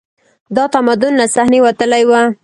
دا 0.55 0.63
تمدن 0.73 1.13
له 1.19 1.25
صحنې 1.33 1.59
وتلی 1.65 2.03
و 2.09 2.11